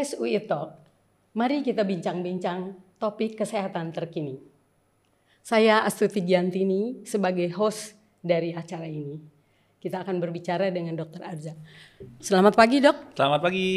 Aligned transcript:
RSUI 0.00 0.40
Talk. 0.48 0.80
Mari 1.36 1.60
kita 1.60 1.84
bincang-bincang 1.84 2.72
topik 2.96 3.36
kesehatan 3.36 3.92
terkini. 3.92 4.40
Saya 5.44 5.84
Astuti 5.84 6.24
Giantini 6.24 7.04
sebagai 7.04 7.52
host 7.52 8.00
dari 8.24 8.56
acara 8.56 8.88
ini. 8.88 9.20
Kita 9.76 10.00
akan 10.00 10.16
berbicara 10.16 10.72
dengan 10.72 10.96
Dr. 10.96 11.20
Arza. 11.20 11.52
Selamat 12.16 12.56
pagi, 12.56 12.80
Dok. 12.80 13.12
Selamat 13.12 13.40
pagi. 13.44 13.68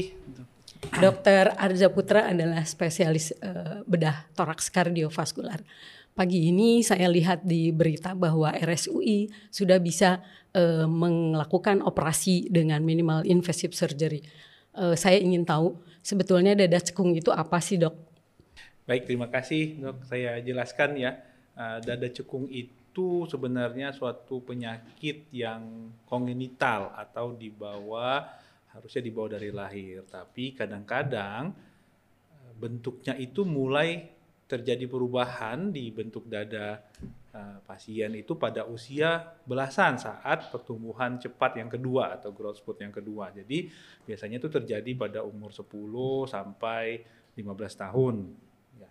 Dr. 0.96 1.60
Arza 1.60 1.92
Putra 1.92 2.32
adalah 2.32 2.64
spesialis 2.64 3.36
uh, 3.44 3.84
bedah 3.84 4.24
toraks 4.32 4.72
kardiovaskular. 4.72 5.60
Pagi 6.16 6.48
ini 6.48 6.88
saya 6.88 7.12
lihat 7.12 7.44
di 7.44 7.76
berita 7.76 8.16
bahwa 8.16 8.52
RSUI 8.56 9.28
sudah 9.52 9.76
bisa 9.76 10.24
uh, 10.56 10.88
melakukan 10.88 11.84
operasi 11.84 12.48
dengan 12.48 12.80
minimal 12.80 13.28
invasive 13.28 13.76
surgery. 13.76 14.24
Uh, 14.72 14.96
saya 14.96 15.20
ingin 15.20 15.44
tahu 15.44 15.84
sebetulnya 16.04 16.54
dada 16.54 16.78
cekung 16.84 17.16
itu 17.16 17.32
apa 17.32 17.58
sih, 17.64 17.80
Dok? 17.80 17.96
Baik, 18.84 19.08
terima 19.08 19.32
kasih, 19.32 19.80
Dok. 19.80 20.04
Saya 20.06 20.38
jelaskan 20.44 21.00
ya. 21.00 21.16
Uh, 21.54 21.78
dada 21.86 22.10
cekung 22.10 22.50
itu 22.50 23.30
sebenarnya 23.30 23.94
suatu 23.96 24.42
penyakit 24.44 25.30
yang 25.32 25.94
kongenital 26.10 26.94
atau 26.98 27.34
dibawa 27.34 28.26
harusnya 28.74 29.06
dibawa 29.06 29.38
dari 29.38 29.54
lahir, 29.54 30.02
tapi 30.10 30.58
kadang-kadang 30.58 31.54
eh, 32.34 32.54
bentuknya 32.58 33.14
itu 33.22 33.46
mulai 33.46 34.10
terjadi 34.50 34.90
perubahan 34.90 35.70
di 35.70 35.94
bentuk 35.94 36.26
dada 36.26 36.82
pasien 37.66 38.14
itu 38.14 38.38
pada 38.38 38.62
usia 38.70 39.26
belasan 39.50 39.98
saat 39.98 40.54
pertumbuhan 40.54 41.18
cepat 41.18 41.58
yang 41.58 41.66
kedua 41.66 42.14
atau 42.22 42.30
growth 42.30 42.62
spurt 42.62 42.86
yang 42.86 42.94
kedua. 42.94 43.34
Jadi 43.34 43.74
biasanya 44.06 44.38
itu 44.38 44.54
terjadi 44.54 44.94
pada 44.94 45.26
umur 45.26 45.50
10 45.50 45.66
sampai 46.30 47.02
15 47.34 47.82
tahun. 47.90 48.16
Ya. 48.78 48.90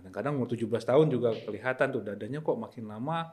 Kadang-kadang 0.00 0.32
umur 0.40 0.48
17 0.48 0.72
tahun 0.88 1.06
juga 1.12 1.36
kelihatan 1.36 1.86
tuh 1.92 2.00
dadanya 2.00 2.40
kok 2.40 2.56
makin 2.56 2.84
lama 2.88 3.28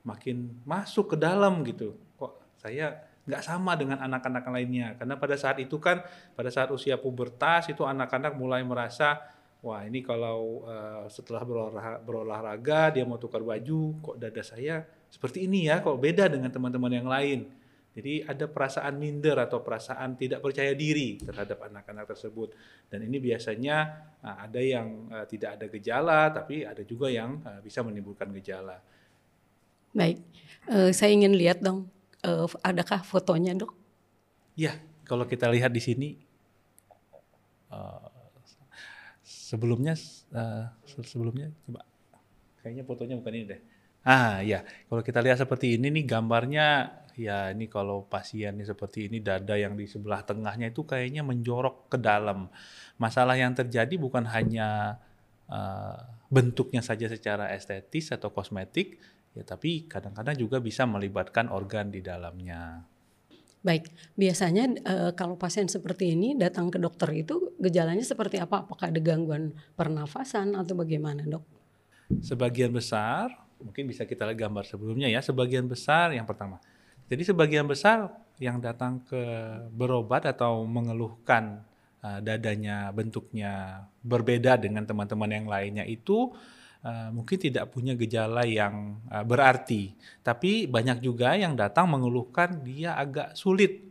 makin 0.00 0.64
masuk 0.64 1.12
ke 1.12 1.16
dalam 1.20 1.60
gitu. 1.68 1.92
Kok 2.16 2.56
saya 2.56 3.04
nggak 3.28 3.44
sama 3.44 3.76
dengan 3.76 4.00
anak-anak 4.00 4.48
lainnya 4.48 4.96
karena 4.96 5.20
pada 5.20 5.36
saat 5.36 5.60
itu 5.60 5.76
kan 5.76 6.00
pada 6.32 6.48
saat 6.48 6.72
usia 6.72 6.96
pubertas 6.96 7.68
itu 7.68 7.84
anak-anak 7.84 8.32
mulai 8.32 8.64
merasa 8.64 9.20
wah 9.64 9.82
ini 9.82 10.00
kalau 10.04 10.62
uh, 10.64 11.06
setelah 11.10 11.42
berolahraga, 11.42 11.98
berolahraga 12.02 12.80
dia 12.94 13.04
mau 13.04 13.18
tukar 13.18 13.42
baju 13.42 13.94
kok 13.98 14.16
dada 14.16 14.42
saya 14.42 14.86
seperti 15.08 15.48
ini 15.48 15.66
ya 15.66 15.80
kok 15.80 15.96
beda 15.96 16.28
dengan 16.28 16.52
teman-teman 16.52 16.92
yang 16.92 17.08
lain? 17.08 17.40
Jadi 17.98 18.22
ada 18.22 18.46
perasaan 18.46 18.94
minder 18.94 19.34
atau 19.42 19.58
perasaan 19.58 20.14
tidak 20.14 20.38
percaya 20.38 20.70
diri 20.70 21.18
terhadap 21.18 21.66
anak-anak 21.66 22.06
tersebut. 22.14 22.54
Dan 22.86 23.02
ini 23.10 23.18
biasanya 23.18 23.90
uh, 24.22 24.46
ada 24.46 24.60
yang 24.62 25.10
uh, 25.10 25.26
tidak 25.26 25.58
ada 25.58 25.66
gejala 25.66 26.30
tapi 26.30 26.62
ada 26.62 26.86
juga 26.86 27.10
yang 27.10 27.42
uh, 27.42 27.58
bisa 27.58 27.82
menimbulkan 27.82 28.30
gejala. 28.38 28.78
Baik. 29.90 30.22
Uh, 30.70 30.94
saya 30.94 31.10
ingin 31.10 31.34
lihat 31.34 31.58
dong 31.58 31.90
uh, 32.22 32.46
adakah 32.62 33.02
fotonya 33.02 33.56
dok? 33.58 33.74
Ya, 34.54 34.78
kalau 35.02 35.26
kita 35.26 35.50
lihat 35.50 35.74
di 35.74 35.82
sini 35.82 36.08
uh, 37.72 38.07
sebelumnya 39.48 39.96
uh, 40.36 40.68
sebelumnya 40.84 41.48
coba 41.64 41.88
kayaknya 42.60 42.84
fotonya 42.84 43.16
bukan 43.16 43.32
ini 43.32 43.46
deh. 43.48 43.60
Ah 44.04 44.44
ya, 44.44 44.60
kalau 44.92 45.00
kita 45.00 45.24
lihat 45.24 45.40
seperti 45.40 45.80
ini 45.80 45.88
nih 45.88 46.04
gambarnya 46.04 46.92
ya 47.16 47.50
ini 47.50 47.66
kalau 47.66 48.04
pasien 48.06 48.54
ini 48.60 48.64
seperti 48.68 49.08
ini 49.08 49.18
dada 49.24 49.56
yang 49.56 49.74
di 49.74 49.88
sebelah 49.88 50.22
tengahnya 50.22 50.68
itu 50.68 50.84
kayaknya 50.84 51.24
menjorok 51.24 51.88
ke 51.88 51.98
dalam. 51.98 52.52
Masalah 53.00 53.40
yang 53.40 53.56
terjadi 53.56 53.96
bukan 53.96 54.28
hanya 54.28 55.00
uh, 55.48 55.96
bentuknya 56.28 56.84
saja 56.84 57.08
secara 57.08 57.48
estetis 57.56 58.12
atau 58.12 58.28
kosmetik, 58.28 59.00
ya 59.32 59.42
tapi 59.48 59.88
kadang-kadang 59.88 60.36
juga 60.36 60.60
bisa 60.60 60.84
melibatkan 60.84 61.48
organ 61.48 61.88
di 61.88 62.04
dalamnya. 62.04 62.84
Baik, 63.58 63.90
biasanya 64.14 64.64
e, 64.78 64.94
kalau 65.18 65.34
pasien 65.34 65.66
seperti 65.66 66.14
ini 66.14 66.38
datang 66.38 66.70
ke 66.70 66.78
dokter 66.78 67.10
itu 67.10 67.58
gejalanya 67.58 68.06
seperti 68.06 68.38
apa? 68.38 68.62
Apakah 68.62 68.94
ada 68.94 69.00
gangguan 69.02 69.50
pernafasan 69.74 70.54
atau 70.54 70.78
bagaimana, 70.78 71.26
dok? 71.26 71.42
Sebagian 72.22 72.70
besar, 72.70 73.34
mungkin 73.58 73.90
bisa 73.90 74.06
kita 74.06 74.30
lihat 74.30 74.48
gambar 74.48 74.64
sebelumnya 74.64 75.10
ya. 75.10 75.18
Sebagian 75.18 75.66
besar 75.66 76.14
yang 76.14 76.24
pertama. 76.24 76.62
Jadi 77.08 77.24
sebagian 77.24 77.66
besar 77.66 78.12
yang 78.38 78.62
datang 78.62 79.02
ke 79.02 79.20
berobat 79.74 80.28
atau 80.28 80.62
mengeluhkan 80.62 81.64
uh, 82.04 82.20
dadanya 82.22 82.94
bentuknya 82.94 83.84
berbeda 84.04 84.60
dengan 84.60 84.86
teman-teman 84.86 85.30
yang 85.32 85.46
lainnya 85.48 85.84
itu 85.88 86.30
uh, 86.84 87.10
mungkin 87.10 87.38
tidak 87.38 87.70
punya 87.70 87.94
gejala 87.98 88.46
yang 88.46 88.98
uh, 89.10 89.24
berarti, 89.24 89.94
tapi 90.22 90.66
banyak 90.68 91.02
juga 91.02 91.34
yang 91.34 91.54
datang 91.58 91.90
mengeluhkan 91.90 92.62
dia 92.62 92.94
agak 92.94 93.34
sulit 93.34 93.82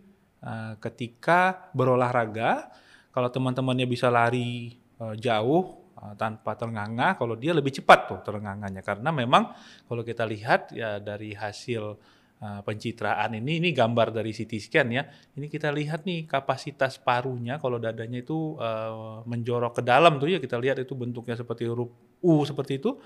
uh, 0.43 0.75
ketika 0.79 1.71
berolahraga. 1.75 2.69
Kalau 3.11 3.33
teman-temannya 3.33 3.89
bisa 3.89 4.13
lari 4.13 4.77
uh, 5.01 5.17
jauh 5.17 5.89
uh, 5.97 6.13
tanpa 6.13 6.53
terengah 6.53 7.17
kalau 7.17 7.33
dia 7.33 7.51
lebih 7.51 7.73
cepat 7.73 7.99
tuh 8.05 8.19
terengah 8.21 8.53
karena 8.85 9.09
memang 9.09 9.51
kalau 9.89 10.05
kita 10.05 10.23
lihat 10.23 10.69
ya 10.73 11.01
dari 11.01 11.33
hasil 11.33 11.97
uh, 12.41 12.61
pencitraan 12.61 13.37
ini 13.37 13.61
ini 13.61 13.69
gambar 13.73 14.13
dari 14.13 14.33
CT 14.33 14.53
scan 14.57 14.87
ya. 14.93 15.03
Ini 15.37 15.47
kita 15.49 15.73
lihat 15.73 16.05
nih 16.05 16.25
kapasitas 16.25 17.01
parunya 17.01 17.57
kalau 17.61 17.77
dadanya 17.77 18.21
itu 18.21 18.57
uh, 18.57 19.23
menjorok 19.25 19.79
ke 19.79 19.83
dalam 19.85 20.17
tuh 20.17 20.29
ya 20.31 20.39
kita 20.41 20.57
lihat 20.57 20.81
itu 20.81 20.93
bentuknya 20.97 21.37
seperti 21.37 21.65
huruf 21.65 21.89
U 22.17 22.41
seperti 22.45 22.81
itu 22.81 22.97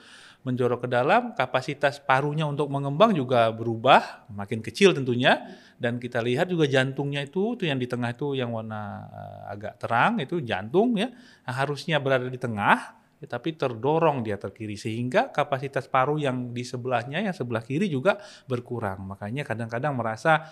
menjorok 0.41 0.85
ke 0.85 0.89
dalam, 0.89 1.37
kapasitas 1.37 2.01
parunya 2.01 2.49
untuk 2.49 2.65
mengembang 2.73 3.13
juga 3.13 3.53
berubah, 3.53 4.25
makin 4.33 4.65
kecil 4.65 4.89
tentunya, 4.97 5.37
dan 5.77 6.01
kita 6.01 6.17
lihat 6.17 6.49
juga 6.49 6.65
jantungnya 6.65 7.21
itu, 7.21 7.53
itu 7.53 7.69
yang 7.69 7.77
di 7.77 7.85
tengah 7.85 8.09
itu 8.09 8.33
yang 8.33 8.49
warna 8.49 9.05
uh, 9.05 9.53
agak 9.53 9.77
terang 9.77 10.17
itu 10.17 10.41
jantung 10.41 10.97
ya, 10.97 11.13
nah, 11.45 11.53
harusnya 11.53 12.01
berada 12.01 12.25
di 12.25 12.41
tengah, 12.41 13.00
tapi 13.29 13.53
terdorong 13.53 14.25
dia 14.25 14.37
terkiri 14.41 14.73
sehingga 14.73 15.29
kapasitas 15.29 15.85
paru 15.85 16.17
yang 16.17 16.49
di 16.49 16.65
sebelahnya 16.65 17.21
yang 17.21 17.35
sebelah 17.35 17.61
kiri 17.61 17.85
juga 17.85 18.17
berkurang. 18.49 19.05
Makanya 19.05 19.45
kadang-kadang 19.45 19.93
merasa 19.93 20.49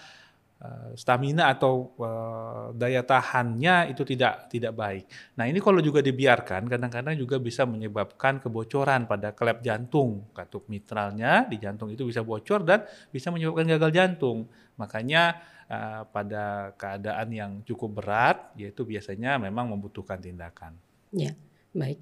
uh, 0.62 0.94
stamina 0.94 1.50
atau 1.50 1.90
uh, 1.98 2.70
daya 2.78 3.02
tahannya 3.02 3.90
itu 3.90 4.06
tidak 4.06 4.54
tidak 4.54 4.78
baik. 4.78 5.10
Nah, 5.34 5.50
ini 5.50 5.58
kalau 5.58 5.82
juga 5.82 6.06
dibiarkan 6.06 6.70
kadang-kadang 6.70 7.18
juga 7.18 7.42
bisa 7.42 7.66
menyebabkan 7.66 8.38
kebocoran 8.38 9.10
pada 9.10 9.34
klep 9.34 9.66
jantung. 9.66 10.30
Katup 10.30 10.70
mitralnya 10.70 11.50
di 11.50 11.58
jantung 11.58 11.90
itu 11.90 12.06
bisa 12.06 12.22
bocor 12.22 12.62
dan 12.62 12.86
bisa 13.10 13.34
menyebabkan 13.34 13.66
gagal 13.66 13.92
jantung. 13.98 14.46
Makanya 14.78 15.42
uh, 15.66 16.06
pada 16.06 16.78
keadaan 16.78 17.28
yang 17.34 17.52
cukup 17.66 17.98
berat 17.98 18.54
yaitu 18.54 18.86
biasanya 18.86 19.42
memang 19.42 19.74
membutuhkan 19.74 20.22
tindakan. 20.22 20.78
Ya, 21.10 21.34
baik 21.74 21.98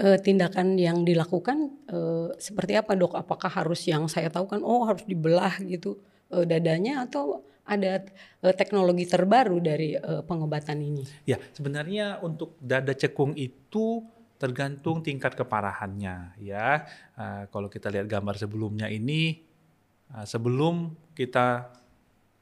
uh, 0.00 0.18
tindakan 0.20 0.76
yang 0.76 1.02
dilakukan 1.02 1.72
uh, 1.88 2.32
seperti 2.36 2.76
apa 2.76 2.92
dok? 2.94 3.16
Apakah 3.16 3.48
harus 3.48 3.84
yang 3.88 4.06
saya 4.06 4.28
tahu 4.28 4.46
kan 4.48 4.60
oh 4.60 4.84
harus 4.84 5.04
dibelah 5.08 5.56
gitu 5.64 6.00
uh, 6.32 6.44
dadanya 6.44 7.08
atau 7.08 7.44
ada 7.66 8.06
uh, 8.46 8.54
teknologi 8.54 9.04
terbaru 9.08 9.58
dari 9.58 9.98
uh, 9.98 10.22
pengobatan 10.22 10.78
ini? 10.80 11.04
Ya 11.26 11.40
sebenarnya 11.56 12.22
untuk 12.22 12.54
dada 12.62 12.94
cekung 12.94 13.34
itu 13.34 14.04
tergantung 14.36 15.00
tingkat 15.00 15.32
keparahannya 15.34 16.36
ya. 16.38 16.84
Uh, 17.16 17.48
kalau 17.50 17.72
kita 17.72 17.88
lihat 17.88 18.06
gambar 18.06 18.36
sebelumnya 18.36 18.86
ini 18.92 19.42
uh, 20.12 20.28
sebelum 20.28 20.92
kita 21.16 21.72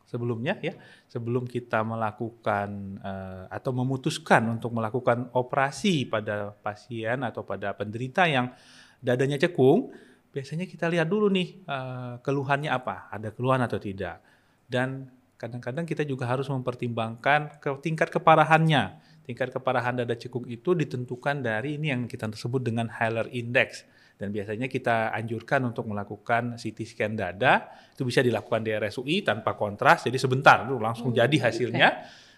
sebelumnya 0.04 0.60
ya. 0.60 0.76
Sebelum 1.08 1.48
kita 1.48 1.82
melakukan 1.82 3.00
uh, 3.00 3.44
atau 3.50 3.72
memutuskan 3.72 4.46
untuk 4.48 4.72
melakukan 4.76 5.32
operasi 5.32 6.06
pada 6.06 6.52
pasien 6.54 7.24
atau 7.24 7.42
pada 7.42 7.72
penderita 7.74 8.28
yang 8.28 8.52
dadanya 9.00 9.36
cekung 9.36 9.92
biasanya 10.34 10.66
kita 10.66 10.90
lihat 10.90 11.06
dulu 11.06 11.30
nih 11.30 11.62
uh, 11.70 12.18
keluhannya 12.18 12.72
apa 12.72 13.06
ada 13.08 13.30
keluhan 13.30 13.62
atau 13.62 13.78
tidak. 13.78 14.18
Dan 14.66 15.06
kadang-kadang 15.38 15.86
kita 15.86 16.02
juga 16.02 16.26
harus 16.26 16.50
mempertimbangkan 16.50 17.62
ke 17.62 17.70
tingkat 17.78 18.10
keparahannya. 18.10 18.98
Tingkat 19.24 19.56
keparahan 19.56 19.96
dada 19.96 20.12
cekung 20.12 20.44
itu 20.50 20.76
ditentukan 20.76 21.40
dari 21.40 21.80
ini 21.80 21.88
yang 21.94 22.04
kita 22.04 22.28
sebut 22.36 22.60
dengan 22.60 22.92
Haller 22.92 23.30
Index 23.32 23.88
dan 24.14 24.30
biasanya 24.30 24.70
kita 24.70 25.10
anjurkan 25.10 25.66
untuk 25.66 25.90
melakukan 25.90 26.54
CT 26.54 26.78
scan 26.86 27.12
dada 27.18 27.66
itu 27.92 28.06
bisa 28.06 28.22
dilakukan 28.22 28.62
di 28.62 28.70
RSUI 28.70 29.26
tanpa 29.26 29.58
kontras 29.58 30.06
jadi 30.06 30.18
sebentar 30.18 30.64
itu 30.66 30.78
langsung 30.78 31.10
hmm, 31.10 31.18
jadi 31.18 31.36
hasilnya 31.50 31.88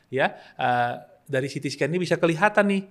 okay. 0.09 0.17
ya 0.17 0.27
uh, 0.57 0.93
dari 1.29 1.47
CT 1.53 1.69
scan 1.69 1.91
ini 1.93 2.01
bisa 2.01 2.17
kelihatan 2.17 2.65
nih 2.73 2.83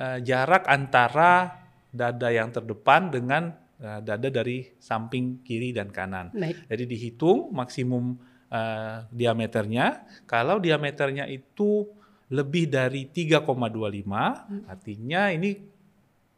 uh, 0.00 0.18
jarak 0.24 0.64
antara 0.64 1.60
dada 1.92 2.28
yang 2.32 2.48
terdepan 2.48 3.12
dengan 3.12 3.52
uh, 3.84 4.00
dada 4.00 4.28
dari 4.32 4.64
samping 4.80 5.44
kiri 5.44 5.76
dan 5.76 5.92
kanan 5.92 6.32
Baik. 6.32 6.72
jadi 6.72 6.84
dihitung 6.88 7.52
maksimum 7.52 8.16
uh, 8.48 9.04
diameternya 9.12 10.08
kalau 10.24 10.56
diameternya 10.56 11.28
itu 11.28 11.84
lebih 12.32 12.72
dari 12.72 13.12
3,25 13.12 13.44
hmm. 13.44 14.64
artinya 14.72 15.28
ini 15.28 15.72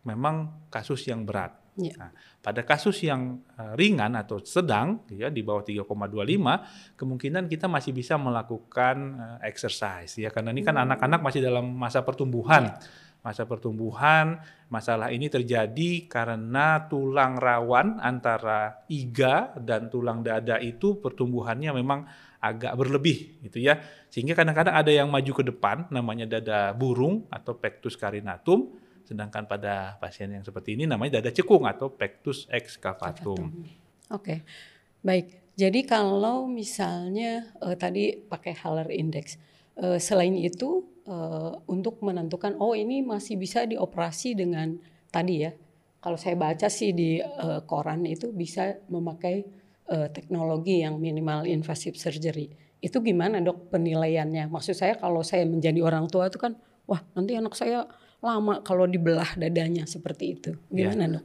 memang 0.05 0.69
kasus 0.69 1.09
yang 1.09 1.25
berat. 1.25 1.64
Ya. 1.75 1.95
Nah, 1.99 2.11
pada 2.39 2.63
kasus 2.63 3.03
yang 3.03 3.43
uh, 3.59 3.75
ringan 3.75 4.15
atau 4.15 4.39
sedang 4.39 5.03
ya 5.11 5.27
di 5.27 5.43
bawah 5.43 5.67
3,25 5.67 6.95
kemungkinan 6.95 7.51
kita 7.51 7.67
masih 7.67 7.91
bisa 7.91 8.15
melakukan 8.15 8.97
uh, 9.19 9.39
exercise 9.43 10.15
ya 10.15 10.31
karena 10.31 10.55
ini 10.55 10.63
kan 10.63 10.79
hmm. 10.79 10.87
anak-anak 10.87 11.21
masih 11.23 11.43
dalam 11.43 11.67
masa 11.75 12.07
pertumbuhan. 12.07 12.71
Ya. 12.71 13.03
Masa 13.25 13.49
pertumbuhan, 13.49 14.37
masalah 14.69 15.09
ini 15.09 15.33
terjadi 15.33 16.05
karena 16.13 16.85
tulang 16.93 17.41
rawan 17.41 17.97
antara 17.97 18.85
iga 18.93 19.49
dan 19.57 19.89
tulang 19.89 20.21
dada 20.21 20.61
itu 20.61 21.01
pertumbuhannya 21.01 21.73
memang 21.73 22.05
agak 22.37 22.77
berlebih 22.77 23.41
gitu 23.49 23.65
ya. 23.65 23.81
Sehingga 24.13 24.37
kadang-kadang 24.37 24.77
ada 24.77 24.93
yang 24.93 25.09
maju 25.09 25.41
ke 25.41 25.45
depan 25.49 25.89
namanya 25.89 26.29
dada 26.37 26.77
burung 26.77 27.25
atau 27.33 27.57
pectus 27.57 27.97
carinatum 27.97 28.77
Sedangkan 29.05 29.45
pada 29.45 30.01
pasien 30.01 30.33
yang 30.33 30.43
seperti 30.43 30.75
ini 30.75 30.89
namanya 30.89 31.21
dada 31.21 31.31
cekung 31.31 31.69
atau 31.69 31.93
pectus 31.93 32.49
excavatum. 32.49 33.53
Oke, 34.09 34.09
okay. 34.09 34.39
baik. 35.05 35.45
Jadi 35.55 35.87
kalau 35.87 36.51
misalnya 36.51 37.55
uh, 37.63 37.79
tadi 37.79 38.17
pakai 38.19 38.59
Haller 38.59 38.91
Index, 38.91 39.39
uh, 39.79 40.01
selain 40.03 40.35
itu 40.35 40.83
uh, 41.07 41.55
untuk 41.71 42.03
menentukan 42.03 42.59
oh 42.59 42.75
ini 42.75 43.07
masih 43.07 43.39
bisa 43.39 43.63
dioperasi 43.63 44.35
dengan 44.35 44.75
tadi 45.15 45.47
ya. 45.47 45.53
Kalau 46.03 46.19
saya 46.21 46.37
baca 46.37 46.69
sih 46.69 46.93
di 46.93 47.23
uh, 47.23 47.65
koran 47.65 48.05
itu 48.05 48.29
bisa 48.35 48.77
memakai 48.91 49.47
uh, 49.89 50.09
teknologi 50.13 50.85
yang 50.85 51.01
minimal 51.01 51.49
invasive 51.49 51.97
surgery. 51.97 52.51
Itu 52.83 53.01
gimana 53.01 53.41
dok 53.41 53.73
penilaiannya? 53.73 54.53
Maksud 54.53 54.77
saya 54.77 55.01
kalau 55.01 55.25
saya 55.25 55.49
menjadi 55.49 55.81
orang 55.81 56.11
tua 56.13 56.29
itu 56.29 56.37
kan, 56.37 56.59
wah 56.85 57.01
nanti 57.17 57.33
anak 57.39 57.57
saya 57.57 57.89
lama 58.25 58.65
kalau 58.65 58.89
dibelah 58.89 59.37
dadanya 59.37 59.85
seperti 59.85 60.25
itu. 60.35 60.51
Gimana 60.73 61.05
ya. 61.05 61.15
dok? 61.21 61.25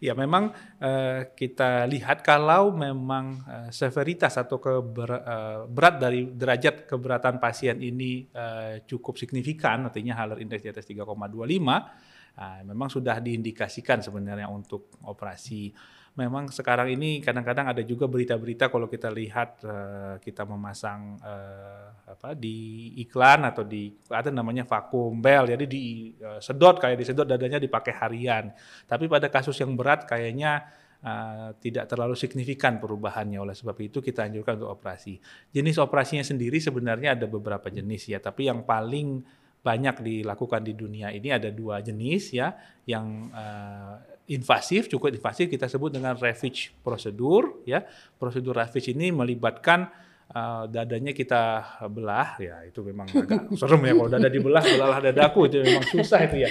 Ya 0.00 0.12
memang 0.16 0.56
uh, 0.80 1.28
kita 1.36 1.84
lihat 1.84 2.24
kalau 2.24 2.72
memang 2.72 3.44
uh, 3.44 3.68
severitas 3.68 4.40
atau 4.40 4.56
keber, 4.56 5.10
uh, 5.12 5.58
berat 5.68 6.00
dari 6.00 6.24
derajat 6.32 6.88
keberatan 6.88 7.36
pasien 7.36 7.76
ini 7.84 8.24
uh, 8.32 8.80
cukup 8.88 9.20
signifikan, 9.20 9.84
artinya 9.84 10.16
Haller 10.16 10.40
Index 10.40 10.64
di 10.64 10.72
atas 10.72 10.88
3,25, 10.88 11.04
uh, 11.04 12.60
memang 12.64 12.88
sudah 12.88 13.20
diindikasikan 13.20 14.00
sebenarnya 14.00 14.48
untuk 14.48 14.96
operasi 15.04 15.70
memang 16.18 16.50
sekarang 16.50 16.90
ini 16.90 17.22
kadang-kadang 17.22 17.70
ada 17.70 17.82
juga 17.86 18.10
berita-berita 18.10 18.66
kalau 18.66 18.90
kita 18.90 19.06
lihat 19.06 19.62
uh, 19.62 20.18
kita 20.18 20.42
memasang 20.42 21.14
uh, 21.22 21.94
apa 22.10 22.34
di 22.34 22.90
iklan 22.98 23.46
atau 23.46 23.62
di 23.62 23.94
ada 24.10 24.34
namanya 24.34 24.66
vakum 24.66 25.22
bel. 25.22 25.46
Jadi 25.46 25.64
di 25.70 26.10
uh, 26.18 26.42
sedot 26.42 26.82
kayak 26.82 26.98
disedot 26.98 27.22
dadanya 27.22 27.62
dipakai 27.62 27.94
harian. 27.94 28.50
Tapi 28.90 29.06
pada 29.06 29.30
kasus 29.30 29.54
yang 29.62 29.78
berat 29.78 30.10
kayaknya 30.10 30.66
uh, 31.06 31.54
tidak 31.62 31.86
terlalu 31.86 32.18
signifikan 32.18 32.82
perubahannya. 32.82 33.38
Oleh 33.38 33.54
sebab 33.54 33.78
itu 33.78 34.02
kita 34.02 34.26
anjurkan 34.26 34.58
untuk 34.58 34.74
operasi. 34.74 35.22
Jenis 35.54 35.78
operasinya 35.78 36.26
sendiri 36.26 36.58
sebenarnya 36.58 37.14
ada 37.14 37.30
beberapa 37.30 37.70
jenis 37.70 38.10
ya. 38.10 38.18
Tapi 38.18 38.50
yang 38.50 38.66
paling 38.66 39.22
banyak 39.58 40.00
dilakukan 40.00 40.62
di 40.62 40.72
dunia 40.72 41.10
ini 41.10 41.34
ada 41.34 41.50
dua 41.50 41.82
jenis 41.82 42.32
ya 42.32 42.54
yang 42.86 43.28
uh, 43.34 44.00
invasif, 44.28 44.86
cukup 44.92 45.16
invasif 45.16 45.48
kita 45.48 45.66
sebut 45.66 45.96
dengan 45.96 46.14
ravage 46.14 46.76
prosedur 46.84 47.64
ya. 47.64 47.82
Prosedur 48.20 48.54
ravage 48.56 48.92
ini 48.92 49.08
melibatkan 49.08 49.88
uh, 50.36 50.68
dadanya 50.68 51.16
kita 51.16 51.64
belah 51.88 52.36
ya 52.36 52.60
itu 52.68 52.84
memang 52.84 53.08
agak 53.08 53.48
serem 53.60 53.82
ya 53.88 53.92
kalau 53.96 54.10
dada 54.12 54.28
dibelah 54.28 54.64
belahlah 54.64 55.00
dadaku 55.00 55.48
itu 55.48 55.64
memang 55.64 55.84
susah 55.88 56.20
itu 56.28 56.44
ya. 56.44 56.50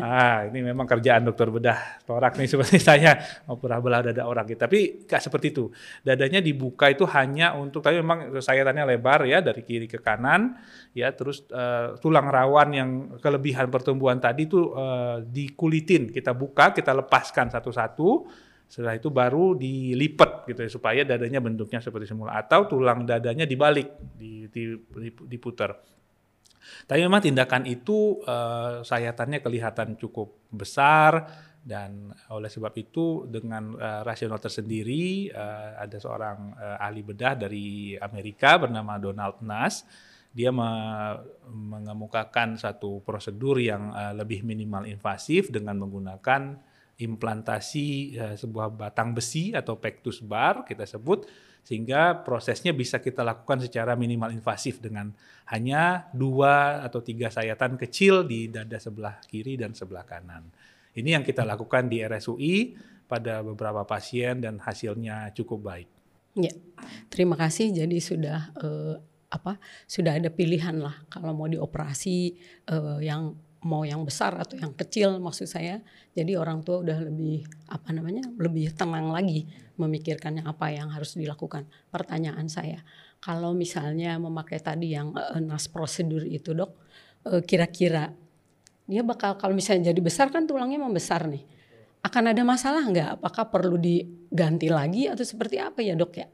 Ah, 0.00 0.48
ini 0.48 0.64
memang 0.64 0.88
kerjaan 0.88 1.20
dokter 1.28 1.52
bedah 1.52 2.00
torak 2.08 2.40
nih 2.40 2.48
seperti 2.48 2.80
saya 2.88 3.12
mau 3.44 3.60
pernah 3.60 3.76
belah 3.84 4.00
dada 4.00 4.24
orang 4.24 4.48
gitu. 4.48 4.64
Tapi 4.64 5.04
nggak 5.04 5.20
seperti 5.20 5.52
itu. 5.52 5.68
Dadanya 6.00 6.40
dibuka 6.40 6.88
itu 6.88 7.04
hanya 7.12 7.52
untuk 7.60 7.84
tapi 7.84 8.00
memang 8.00 8.32
sayatannya 8.40 8.96
lebar 8.96 9.28
ya 9.28 9.44
dari 9.44 9.60
kiri 9.60 9.84
ke 9.84 10.00
kanan 10.00 10.56
ya 10.96 11.12
terus 11.12 11.44
uh, 11.52 12.00
tulang 12.00 12.32
rawan 12.32 12.68
yang 12.72 12.90
kelebihan 13.20 13.68
pertumbuhan 13.68 14.16
tadi 14.16 14.48
itu 14.48 14.72
uh, 14.72 15.20
dikulitin, 15.20 16.08
kita 16.08 16.32
buka, 16.32 16.72
kita 16.72 16.96
lepaskan 16.96 17.52
satu-satu. 17.52 18.08
Setelah 18.72 18.96
itu 18.96 19.12
baru 19.12 19.52
dilipat 19.52 20.48
gitu 20.48 20.64
ya 20.64 20.70
supaya 20.72 21.04
dadanya 21.04 21.44
bentuknya 21.44 21.84
seperti 21.84 22.08
semula 22.08 22.40
atau 22.40 22.64
tulang 22.64 23.04
dadanya 23.04 23.44
dibalik, 23.44 24.16
diputar. 25.28 25.76
Tapi 26.86 27.00
memang 27.02 27.22
tindakan 27.22 27.66
itu 27.68 28.22
uh, 28.24 28.82
sayatannya 28.82 29.38
kelihatan 29.42 29.94
cukup 29.98 30.50
besar 30.50 31.28
dan 31.62 32.10
oleh 32.34 32.50
sebab 32.50 32.74
itu 32.74 33.30
dengan 33.30 33.78
uh, 33.78 34.02
rasional 34.02 34.42
tersendiri 34.42 35.30
uh, 35.30 35.78
ada 35.78 35.94
seorang 36.02 36.58
uh, 36.58 36.82
ahli 36.82 37.06
bedah 37.06 37.38
dari 37.38 37.94
Amerika 37.94 38.58
bernama 38.58 38.98
Donald 38.98 39.38
Nass. 39.46 39.86
Dia 40.32 40.48
me 40.48 40.66
mengemukakan 41.52 42.56
satu 42.56 43.04
prosedur 43.06 43.62
yang 43.62 43.94
uh, 43.94 44.10
lebih 44.16 44.42
minimal 44.42 44.90
invasif 44.90 45.52
dengan 45.54 45.78
menggunakan 45.78 46.58
implantasi 46.98 48.18
uh, 48.18 48.34
sebuah 48.34 48.74
batang 48.74 49.14
besi 49.14 49.54
atau 49.54 49.78
pectus 49.78 50.18
bar 50.18 50.66
kita 50.66 50.82
sebut 50.82 51.30
sehingga 51.62 52.26
prosesnya 52.26 52.74
bisa 52.74 52.98
kita 52.98 53.22
lakukan 53.22 53.62
secara 53.62 53.94
minimal 53.94 54.34
invasif 54.34 54.82
dengan 54.82 55.14
hanya 55.50 56.10
dua 56.10 56.82
atau 56.82 56.98
tiga 56.98 57.30
sayatan 57.30 57.78
kecil 57.78 58.26
di 58.26 58.50
dada 58.50 58.82
sebelah 58.82 59.22
kiri 59.24 59.54
dan 59.54 59.70
sebelah 59.70 60.02
kanan. 60.02 60.50
Ini 60.92 61.16
yang 61.16 61.24
kita 61.24 61.46
lakukan 61.46 61.86
di 61.88 62.02
RSUI 62.02 62.76
pada 63.06 63.40
beberapa 63.40 63.86
pasien 63.86 64.42
dan 64.42 64.58
hasilnya 64.58 65.30
cukup 65.32 65.60
baik. 65.64 65.88
Ya, 66.36 66.52
terima 67.12 67.36
kasih. 67.36 67.72
Jadi 67.72 68.00
sudah 68.00 68.52
eh, 68.58 68.96
apa? 69.32 69.56
Sudah 69.88 70.18
ada 70.18 70.28
pilihan 70.28 70.80
lah 70.80 71.04
kalau 71.08 71.32
mau 71.32 71.48
dioperasi 71.48 72.16
eh, 72.68 72.98
yang 73.04 73.36
mau 73.62 73.86
yang 73.86 74.02
besar 74.02 74.34
atau 74.34 74.58
yang 74.58 74.74
kecil 74.74 75.22
maksud 75.22 75.46
saya. 75.46 75.78
Jadi 76.12 76.34
orang 76.34 76.66
tua 76.66 76.82
udah 76.82 76.98
lebih 77.06 77.46
apa 77.70 77.94
namanya 77.94 78.26
lebih 78.34 78.74
tenang 78.74 79.14
lagi 79.14 79.46
memikirkannya 79.78 80.42
apa 80.42 80.74
yang 80.74 80.90
harus 80.90 81.14
dilakukan. 81.14 81.66
Pertanyaan 81.88 82.50
saya, 82.50 82.82
kalau 83.22 83.54
misalnya 83.54 84.18
memakai 84.18 84.58
tadi 84.58 84.92
yang 84.92 85.14
uh, 85.14 85.38
nas 85.38 85.70
prosedur 85.70 86.26
itu 86.26 86.52
dok, 86.52 86.70
eh, 87.30 87.42
kira-kira 87.42 88.12
dia 88.84 89.02
bakal 89.06 89.38
kalau 89.38 89.54
misalnya 89.54 89.94
jadi 89.94 90.00
besar 90.02 90.28
kan 90.28 90.44
tulangnya 90.44 90.82
membesar 90.82 91.24
nih, 91.30 91.46
akan 92.02 92.34
ada 92.34 92.42
masalah 92.42 92.82
nggak? 92.82 93.08
Apakah 93.22 93.46
perlu 93.48 93.78
diganti 93.78 94.66
lagi 94.66 95.06
atau 95.06 95.22
seperti 95.22 95.62
apa 95.62 95.80
ya 95.80 95.94
dok 95.94 96.12
ya? 96.18 96.26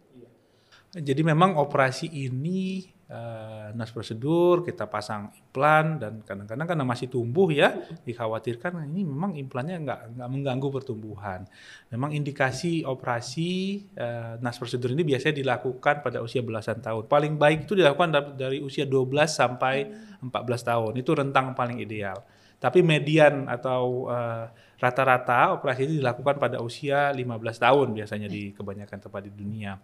Jadi 0.97 1.21
memang 1.21 1.61
operasi 1.61 2.09
ini 2.09 2.89
uh, 3.09 3.73
nas 3.73 3.91
prosedur, 3.91 4.63
kita 4.65 4.85
pasang 4.87 5.33
implan 5.33 5.97
dan 5.97 6.21
kadang-kadang 6.23 6.69
karena 6.69 6.85
masih 6.85 7.09
tumbuh 7.09 7.49
ya, 7.49 7.75
dikhawatirkan 8.05 8.85
ini 8.89 9.05
memang 9.09 9.35
implannya 9.37 9.77
nggak 9.85 10.01
nggak 10.17 10.29
mengganggu 10.29 10.69
pertumbuhan. 10.69 11.49
Memang 11.89 12.13
indikasi 12.13 12.85
operasi 12.85 13.83
uh, 13.97 14.37
nas 14.45 14.57
prosedur 14.61 14.93
ini 14.93 15.05
biasanya 15.05 15.41
dilakukan 15.41 16.05
pada 16.05 16.21
usia 16.21 16.45
belasan 16.45 16.85
tahun. 16.85 17.09
Paling 17.09 17.35
baik 17.41 17.65
itu 17.65 17.75
dilakukan 17.77 18.37
dari 18.37 18.61
usia 18.61 18.85
12 18.85 19.09
sampai 19.29 19.89
14 20.21 20.29
tahun. 20.69 20.93
Itu 21.01 21.17
rentang 21.17 21.57
paling 21.57 21.81
ideal. 21.81 22.21
Tapi 22.59 22.83
median 22.83 23.47
atau 23.47 24.11
uh, 24.11 24.51
rata-rata 24.83 25.55
operasi 25.55 25.87
ini 25.87 25.95
dilakukan 26.03 26.39
pada 26.39 26.59
usia 26.59 27.11
15 27.15 27.23
tahun 27.39 27.87
biasanya 27.95 28.29
di 28.31 28.51
kebanyakan 28.51 28.99
tempat 28.99 29.23
di 29.27 29.33
dunia. 29.35 29.79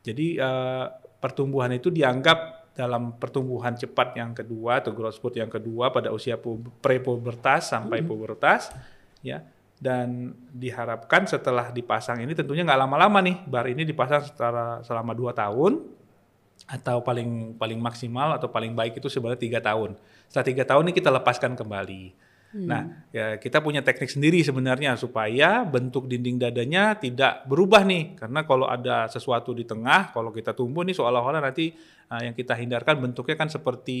Jadi 0.00 0.40
uh, 0.40 0.86
pertumbuhan 1.26 1.74
itu 1.74 1.90
dianggap 1.90 2.70
dalam 2.78 3.18
pertumbuhan 3.18 3.74
cepat 3.74 4.14
yang 4.14 4.30
kedua 4.30 4.78
atau 4.78 4.94
growth 4.94 5.18
spurt 5.18 5.34
yang 5.34 5.50
kedua 5.50 5.90
pada 5.90 6.14
usia 6.14 6.38
pre-pubertas 6.78 7.74
sampai 7.74 7.98
mm-hmm. 7.98 8.10
pubertas 8.14 8.70
ya. 9.26 9.42
Dan 9.76 10.32
diharapkan 10.54 11.28
setelah 11.28 11.68
dipasang 11.68 12.22
ini 12.24 12.32
tentunya 12.32 12.64
nggak 12.64 12.80
lama-lama 12.80 13.20
nih 13.20 13.44
bar 13.44 13.68
ini 13.68 13.84
dipasang 13.84 14.24
secara 14.24 14.80
selama 14.80 15.12
dua 15.12 15.36
tahun 15.36 15.84
atau 16.64 17.04
paling 17.04 17.60
paling 17.60 17.76
maksimal 17.76 18.40
atau 18.40 18.48
paling 18.48 18.72
baik 18.72 19.02
itu 19.02 19.12
sebenarnya 19.12 19.40
tiga 19.42 19.60
tahun. 19.60 19.98
Setelah 20.32 20.46
tiga 20.48 20.64
tahun 20.64 20.88
ini 20.88 20.94
kita 20.96 21.10
lepaskan 21.12 21.52
kembali 21.60 22.25
Hmm. 22.56 22.64
Nah, 22.64 22.82
ya 23.12 23.36
kita 23.36 23.60
punya 23.60 23.84
teknik 23.84 24.08
sendiri 24.08 24.40
sebenarnya 24.40 24.96
supaya 24.96 25.60
bentuk 25.68 26.08
dinding 26.08 26.40
dadanya 26.40 26.96
tidak 26.96 27.44
berubah 27.44 27.84
nih. 27.84 28.16
Karena 28.16 28.48
kalau 28.48 28.64
ada 28.64 29.04
sesuatu 29.12 29.52
di 29.52 29.68
tengah, 29.68 30.08
kalau 30.16 30.32
kita 30.32 30.56
tumbuh 30.56 30.80
nih 30.80 30.96
seolah-olah 30.96 31.44
nanti 31.44 31.76
uh, 32.08 32.24
yang 32.24 32.32
kita 32.32 32.56
hindarkan 32.56 32.96
bentuknya 32.96 33.36
kan 33.36 33.52
seperti 33.52 34.00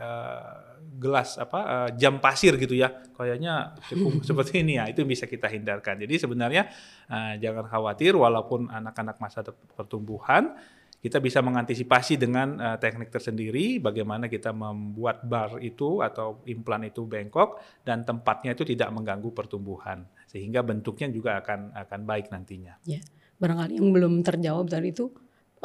uh, 0.00 0.72
gelas 0.96 1.36
apa 1.36 1.60
uh, 1.60 1.88
jam 1.92 2.16
pasir 2.16 2.56
gitu 2.56 2.72
ya. 2.72 2.88
Kayaknya 3.12 3.76
cukup 3.92 4.24
seperti 4.32 4.64
ini 4.64 4.80
ya. 4.80 4.88
Itu 4.88 5.04
bisa 5.04 5.28
kita 5.28 5.52
hindarkan. 5.52 6.00
Jadi 6.00 6.16
sebenarnya 6.16 6.72
uh, 7.12 7.36
jangan 7.36 7.68
khawatir 7.68 8.16
walaupun 8.16 8.72
anak-anak 8.72 9.20
masa 9.20 9.44
pertumbuhan 9.76 10.56
kita 11.02 11.18
bisa 11.18 11.42
mengantisipasi 11.42 12.14
dengan 12.14 12.54
uh, 12.62 12.78
teknik 12.78 13.10
tersendiri 13.10 13.82
bagaimana 13.82 14.30
kita 14.30 14.54
membuat 14.54 15.26
bar 15.26 15.58
itu 15.58 15.98
atau 15.98 16.46
implan 16.46 16.86
itu 16.86 17.02
bengkok 17.02 17.58
dan 17.82 18.06
tempatnya 18.06 18.54
itu 18.54 18.62
tidak 18.62 18.94
mengganggu 18.94 19.34
pertumbuhan 19.34 20.06
sehingga 20.30 20.62
bentuknya 20.62 21.10
juga 21.10 21.42
akan 21.42 21.74
akan 21.74 22.00
baik 22.06 22.30
nantinya. 22.30 22.78
Ya, 22.86 23.02
barangkali 23.42 23.82
yang 23.82 23.90
belum 23.90 24.22
terjawab 24.22 24.70
tadi 24.70 24.94
itu 24.94 25.10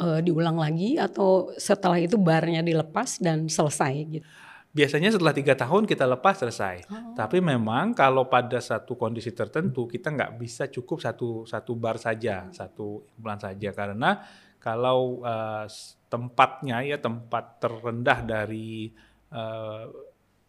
uh, 0.02 0.18
diulang 0.18 0.58
lagi 0.58 0.98
atau 0.98 1.54
setelah 1.54 2.02
itu 2.02 2.18
barnya 2.18 2.66
dilepas 2.66 3.22
dan 3.22 3.46
selesai 3.46 3.94
gitu. 4.10 4.26
Biasanya 4.68 5.14
setelah 5.14 5.32
tiga 5.32 5.56
tahun 5.56 5.88
kita 5.88 6.04
lepas 6.04 6.44
selesai. 6.44 6.84
Oh. 6.92 7.16
Tapi 7.16 7.40
memang 7.40 7.96
kalau 7.96 8.28
pada 8.28 8.60
satu 8.60 8.98
kondisi 9.00 9.32
tertentu 9.32 9.88
kita 9.88 10.12
nggak 10.12 10.32
bisa 10.36 10.68
cukup 10.68 11.00
satu 11.00 11.46
satu 11.48 11.72
bar 11.78 11.96
saja, 11.96 12.50
satu 12.52 13.06
implan 13.16 13.40
saja 13.40 13.72
karena 13.72 14.20
kalau 14.68 15.24
uh, 15.24 15.64
tempatnya 16.12 16.84
ya 16.84 17.00
tempat 17.00 17.56
terendah 17.56 18.20
dari 18.20 18.92
uh, 19.32 19.88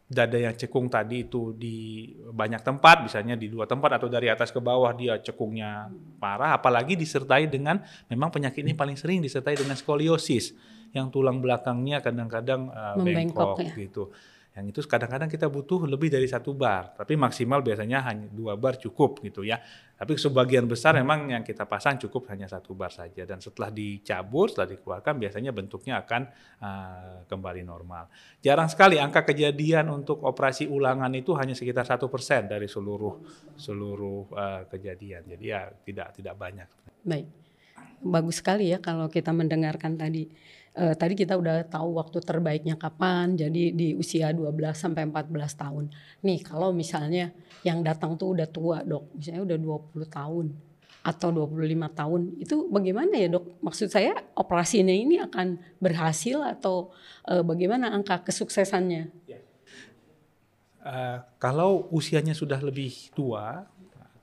dada 0.10 0.36
yang 0.36 0.58
cekung 0.58 0.92
tadi 0.92 1.30
itu 1.30 1.54
di 1.56 2.10
banyak 2.34 2.60
tempat, 2.66 3.06
misalnya 3.06 3.40
di 3.40 3.48
dua 3.48 3.64
tempat 3.64 4.02
atau 4.02 4.12
dari 4.12 4.28
atas 4.28 4.52
ke 4.52 4.60
bawah 4.60 4.92
dia 4.92 5.22
cekungnya 5.24 5.88
parah, 6.20 6.58
apalagi 6.60 7.00
disertai 7.00 7.48
dengan 7.48 7.80
memang 8.12 8.28
penyakit 8.34 8.60
ini 8.66 8.76
paling 8.76 9.00
sering 9.00 9.24
disertai 9.24 9.56
dengan 9.56 9.78
skoliosis 9.80 10.52
yang 10.92 11.14
tulang 11.14 11.40
belakangnya 11.40 12.02
kadang-kadang 12.04 12.74
uh, 12.74 12.98
bengkok 13.00 13.62
ya. 13.62 13.88
gitu. 13.88 14.04
Yang 14.60 14.76
itu 14.76 14.80
kadang-kadang 14.92 15.32
kita 15.32 15.48
butuh 15.48 15.88
lebih 15.88 16.12
dari 16.12 16.28
satu 16.28 16.52
bar, 16.52 16.92
tapi 17.00 17.16
maksimal 17.16 17.64
biasanya 17.64 18.04
hanya 18.04 18.28
dua 18.28 18.60
bar 18.60 18.76
cukup 18.76 19.24
gitu 19.24 19.48
ya. 19.48 19.56
Tapi 19.96 20.20
sebagian 20.20 20.68
besar 20.68 20.96
memang 21.00 21.32
yang 21.32 21.44
kita 21.44 21.64
pasang 21.64 21.96
cukup 21.96 22.28
hanya 22.36 22.48
satu 22.52 22.76
bar 22.76 22.92
saja. 22.92 23.24
Dan 23.24 23.40
setelah 23.40 23.72
dicabut, 23.72 24.52
setelah 24.52 24.76
dikeluarkan, 24.76 25.16
biasanya 25.16 25.52
bentuknya 25.56 26.04
akan 26.04 26.22
uh, 26.60 27.24
kembali 27.28 27.64
normal. 27.64 28.12
Jarang 28.44 28.68
sekali 28.68 29.00
angka 29.00 29.24
kejadian 29.28 29.88
untuk 29.92 30.24
operasi 30.24 30.68
ulangan 30.68 31.12
itu 31.16 31.32
hanya 31.40 31.56
sekitar 31.56 31.88
satu 31.88 32.12
persen 32.12 32.52
dari 32.52 32.68
seluruh 32.68 33.16
seluruh 33.56 34.36
uh, 34.36 34.62
kejadian. 34.68 35.24
Jadi 35.24 35.46
ya 35.48 35.72
tidak 35.84 36.16
tidak 36.20 36.36
banyak. 36.36 36.68
Baik, 37.04 37.28
bagus 38.00 38.40
sekali 38.40 38.72
ya 38.72 38.80
kalau 38.80 39.12
kita 39.12 39.36
mendengarkan 39.36 40.00
tadi 40.00 40.32
uh, 40.80 40.94
tadi 40.96 41.14
kita 41.18 41.36
udah 41.36 41.68
tahu 41.68 42.00
waktu 42.00 42.24
terbaiknya 42.24 42.80
kapan, 42.80 43.36
jadi 43.36 43.74
di 43.76 43.94
usia 43.96 44.32
12 44.32 44.56
sampai 44.76 45.08
14 45.08 45.30
tahun. 45.60 45.86
Nih 46.24 46.40
kalau 46.46 46.72
misalnya 46.72 47.36
yang 47.66 47.84
datang 47.84 48.16
tuh 48.16 48.38
udah 48.38 48.48
tua 48.48 48.84
dok, 48.86 49.12
misalnya 49.16 49.56
udah 49.56 49.58
20 49.58 50.08
tahun 50.08 50.46
atau 51.00 51.30
25 51.32 51.56
tahun, 51.96 52.22
itu 52.44 52.56
bagaimana 52.68 53.14
ya 53.16 53.28
dok? 53.32 53.64
Maksud 53.64 53.88
saya 53.88 54.16
operasinya 54.36 54.94
ini 54.94 55.20
akan 55.20 55.60
berhasil 55.80 56.40
atau 56.44 56.92
uh, 57.28 57.44
bagaimana 57.44 57.92
angka 57.92 58.24
kesuksesannya? 58.28 59.12
Uh, 60.80 61.20
kalau 61.44 61.92
usianya 61.92 62.32
sudah 62.32 62.60
lebih 62.64 63.12
tua, 63.12 63.68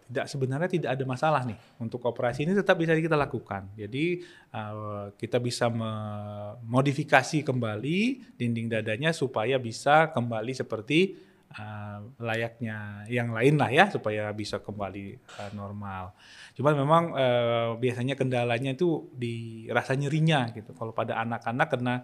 tidak 0.07 0.27
sebenarnya 0.31 0.71
tidak 0.71 0.91
ada 0.95 1.05
masalah 1.05 1.43
nih 1.43 1.59
untuk 1.83 2.03
operasi 2.07 2.47
ini 2.47 2.55
tetap 2.55 2.79
bisa 2.79 2.95
kita 2.95 3.19
lakukan. 3.19 3.75
Jadi 3.75 4.23
uh, 4.55 5.11
kita 5.19 5.43
bisa 5.43 5.67
memodifikasi 5.67 7.43
kembali 7.43 7.99
dinding 8.39 8.71
dadanya 8.71 9.11
supaya 9.11 9.59
bisa 9.59 10.15
kembali 10.15 10.53
seperti 10.55 11.19
uh, 11.59 11.99
layaknya 12.23 13.07
yang 13.11 13.35
lain 13.35 13.59
lah 13.59 13.71
ya 13.71 13.85
supaya 13.91 14.31
bisa 14.31 14.63
kembali 14.63 15.19
uh, 15.43 15.51
normal. 15.59 16.15
Cuma 16.55 16.71
memang 16.73 17.13
uh, 17.13 17.75
biasanya 17.77 18.15
kendalanya 18.15 18.73
itu 18.79 19.11
di 19.11 19.67
rasa 19.71 19.99
nyerinya 19.99 20.55
gitu. 20.55 20.71
Kalau 20.75 20.95
pada 20.95 21.19
anak-anak 21.19 21.69
kena 21.69 21.97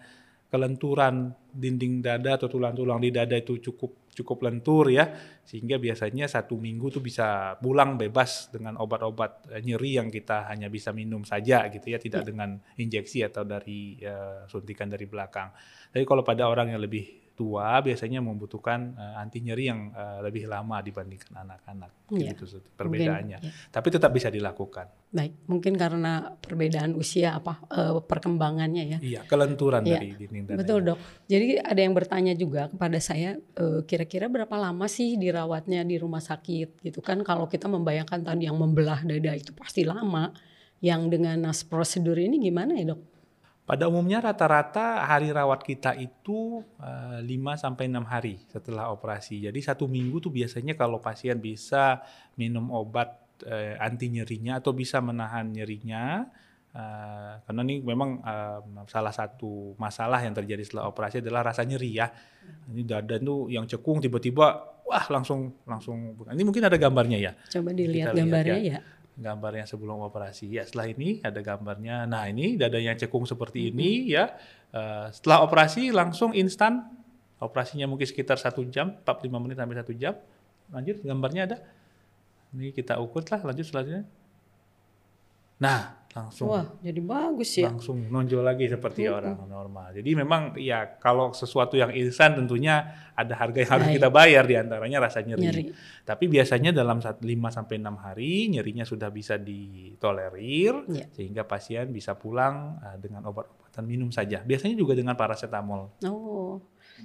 kelenturan 0.52 1.32
dinding 1.48 2.04
dada 2.04 2.36
atau 2.36 2.44
tulang-tulang 2.44 3.00
di 3.00 3.08
dada 3.08 3.32
itu 3.32 3.56
cukup 3.56 4.12
cukup 4.12 4.44
lentur 4.44 4.92
ya 4.92 5.08
sehingga 5.40 5.80
biasanya 5.80 6.28
satu 6.28 6.60
minggu 6.60 6.92
tuh 6.92 7.00
bisa 7.00 7.56
pulang 7.56 7.96
bebas 7.96 8.52
dengan 8.52 8.76
obat-obat 8.76 9.48
eh, 9.56 9.64
nyeri 9.64 9.96
yang 9.96 10.12
kita 10.12 10.52
hanya 10.52 10.68
bisa 10.68 10.92
minum 10.92 11.24
saja 11.24 11.72
gitu 11.72 11.88
ya 11.88 11.96
tidak 11.96 12.22
ya. 12.24 12.28
dengan 12.28 12.60
injeksi 12.76 13.24
atau 13.24 13.48
dari 13.48 13.96
uh, 14.04 14.44
suntikan 14.44 14.92
dari 14.92 15.08
belakang. 15.08 15.48
Tapi 15.88 16.04
kalau 16.04 16.20
pada 16.20 16.44
orang 16.44 16.76
yang 16.76 16.84
lebih 16.84 17.21
tua 17.42 17.82
biasanya 17.82 18.22
membutuhkan 18.22 18.94
uh, 18.94 19.18
anti 19.18 19.42
nyeri 19.42 19.66
yang 19.66 19.90
uh, 19.90 20.22
lebih 20.22 20.46
lama 20.46 20.78
dibandingkan 20.78 21.34
anak-anak. 21.42 21.90
Ya. 22.14 22.30
Gitu 22.30 22.62
perbedaannya. 22.78 23.42
Mungkin, 23.42 23.50
ya. 23.50 23.70
Tapi 23.74 23.88
tetap 23.90 24.14
bisa 24.14 24.30
dilakukan. 24.30 24.86
Baik, 25.10 25.34
mungkin 25.50 25.74
karena 25.74 26.38
perbedaan 26.38 26.94
usia 26.94 27.34
apa 27.34 27.66
uh, 27.74 27.98
perkembangannya 27.98 28.84
ya. 28.94 28.98
Iya, 29.02 29.20
kelenturan 29.26 29.82
ya. 29.82 29.98
dari 29.98 30.14
dinding 30.14 30.44
dan 30.46 30.56
Betul, 30.62 30.86
Dok. 30.86 30.98
Jadi 31.26 31.58
ada 31.58 31.80
yang 31.82 31.94
bertanya 31.98 32.32
juga 32.38 32.70
kepada 32.70 33.02
saya 33.02 33.34
kira 33.82 34.06
kira-kira 34.06 34.26
berapa 34.30 34.56
lama 34.58 34.86
sih 34.86 35.18
dirawatnya 35.18 35.82
di 35.82 35.98
rumah 35.98 36.22
sakit 36.22 36.82
gitu 36.82 37.02
kan 37.02 37.22
kalau 37.26 37.50
kita 37.50 37.66
membayangkan 37.66 38.22
tadi 38.22 38.46
yang 38.46 38.54
membelah 38.54 39.02
dada 39.02 39.34
itu 39.34 39.50
pasti 39.50 39.82
lama. 39.82 40.30
Yang 40.82 41.14
dengan 41.14 41.38
nas 41.46 41.62
prosedur 41.62 42.18
ini 42.18 42.42
gimana 42.42 42.74
ya, 42.74 42.90
Dok? 42.90 43.11
Pada 43.62 43.86
umumnya 43.86 44.18
rata-rata 44.18 45.06
hari 45.06 45.30
rawat 45.30 45.62
kita 45.62 45.94
itu 45.94 46.66
uh, 46.82 47.22
eh, 47.22 47.30
5 47.30 47.62
sampai 47.62 47.86
6 47.86 48.02
hari 48.02 48.34
setelah 48.50 48.90
operasi. 48.90 49.38
Jadi 49.38 49.62
satu 49.62 49.86
minggu 49.86 50.18
tuh 50.18 50.34
biasanya 50.34 50.74
kalau 50.74 50.98
pasien 50.98 51.38
bisa 51.38 52.02
minum 52.34 52.74
obat 52.74 53.22
uh, 53.46 53.78
anti 53.78 54.10
nyerinya 54.10 54.58
atau 54.58 54.74
bisa 54.74 54.98
menahan 54.98 55.46
nyerinya 55.46 56.26
uh, 56.74 57.38
karena 57.46 57.60
ini 57.62 57.86
memang 57.86 58.18
uh, 58.26 58.82
salah 58.90 59.14
satu 59.14 59.78
masalah 59.78 60.18
yang 60.26 60.34
terjadi 60.34 60.66
setelah 60.66 60.90
operasi 60.90 61.22
adalah 61.22 61.54
rasa 61.54 61.62
nyeri 61.62 62.02
ya. 62.02 62.10
Ini 62.66 62.82
dada 62.82 63.14
tuh 63.22 63.46
yang 63.46 63.70
cekung 63.70 64.02
tiba-tiba 64.02 64.74
wah 64.82 65.06
langsung 65.06 65.62
langsung 65.62 66.18
ini 66.34 66.42
mungkin 66.42 66.66
ada 66.66 66.74
gambarnya 66.74 67.18
ya. 67.22 67.32
Coba 67.46 67.70
dilihat 67.70 68.10
gambarnya 68.10 68.58
ya. 68.58 68.82
ya 68.82 69.01
gambarnya 69.16 69.68
sebelum 69.68 70.00
operasi. 70.04 70.48
Ya 70.48 70.64
setelah 70.64 70.88
ini 70.88 71.20
ada 71.20 71.40
gambarnya. 71.44 72.08
Nah 72.08 72.28
ini 72.28 72.56
dadanya 72.56 72.96
cekung 72.96 73.28
seperti 73.28 73.68
mm-hmm. 73.68 73.72
ini 73.76 73.90
ya. 74.12 74.32
Uh, 74.72 75.12
setelah 75.12 75.44
operasi 75.44 75.92
langsung 75.92 76.32
instan. 76.32 76.88
Operasinya 77.42 77.90
mungkin 77.90 78.06
sekitar 78.06 78.38
satu 78.38 78.62
jam, 78.70 79.02
45 79.02 79.42
menit 79.42 79.58
sampai 79.58 79.76
satu 79.82 79.92
jam. 79.98 80.14
Lanjut 80.70 81.02
gambarnya 81.02 81.42
ada. 81.50 81.56
Ini 82.54 82.70
kita 82.70 83.02
ukur 83.02 83.26
lah 83.26 83.40
lanjut 83.42 83.66
selanjutnya. 83.66 84.06
Nah 85.58 86.01
langsung. 86.12 86.52
Wah 86.52 86.68
jadi 86.84 87.00
bagus 87.00 87.50
ya. 87.56 87.72
Langsung 87.72 88.08
nonjol 88.08 88.44
lagi 88.44 88.68
seperti 88.68 89.08
hmm. 89.08 89.16
orang 89.16 89.36
normal. 89.48 89.86
Jadi 89.96 90.10
memang 90.12 90.56
ya 90.60 90.84
kalau 91.00 91.32
sesuatu 91.32 91.74
yang 91.76 91.90
instan 91.96 92.36
tentunya 92.36 92.84
ada 93.16 93.32
harga 93.36 93.58
yang 93.64 93.72
harus 93.72 93.88
kita 93.92 94.08
bayar 94.12 94.44
di 94.44 94.56
antaranya 94.60 95.08
rasa 95.08 95.24
nyeri. 95.24 95.42
nyeri. 95.42 95.64
Tapi 96.04 96.24
biasanya 96.28 96.70
dalam 96.72 97.00
5 97.00 97.20
sampai 97.24 97.74
enam 97.80 97.96
hari 98.00 98.52
nyerinya 98.52 98.84
sudah 98.84 99.08
bisa 99.08 99.40
ditolerir 99.40 100.84
ya. 100.92 101.06
sehingga 101.12 101.48
pasien 101.48 101.88
bisa 101.88 102.16
pulang 102.16 102.76
uh, 102.80 102.96
dengan 103.00 103.24
obat-obatan 103.28 103.84
minum 103.88 104.12
saja. 104.12 104.44
Biasanya 104.44 104.76
juga 104.76 104.92
dengan 104.92 105.16
paracetamol. 105.16 106.04
Oh 106.04 106.60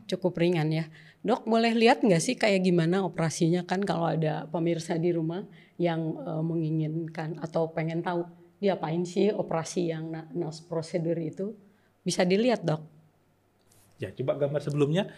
cukup 0.05 0.37
ringan 0.37 0.69
ya. 0.69 0.85
Dok 1.25 1.49
boleh 1.49 1.73
lihat 1.73 2.05
nggak 2.05 2.21
sih 2.21 2.35
kayak 2.37 2.61
gimana 2.61 3.01
operasinya? 3.01 3.65
Kan 3.65 3.81
kalau 3.81 4.13
ada 4.13 4.45
pemirsa 4.47 4.99
di 4.99 5.09
rumah 5.09 5.41
yang 5.81 6.13
uh, 6.21 6.43
menginginkan 6.45 7.41
atau 7.41 7.73
pengen 7.73 8.05
tahu 8.05 8.25
diapain 8.57 9.05
sih 9.05 9.29
operasi 9.29 9.93
yang 9.93 10.13
NAS 10.33 10.65
prosedur 10.65 11.17
itu? 11.17 11.53
Bisa 12.01 12.23
dilihat 12.23 12.63
dok. 12.63 12.81
Ya 13.97 14.13
coba 14.13 14.37
gambar 14.37 14.61
sebelumnya. 14.61 15.09